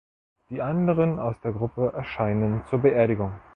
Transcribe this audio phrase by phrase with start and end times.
[0.49, 3.33] Die anderen aus der Gruppe erscheinen zur Beerdigung.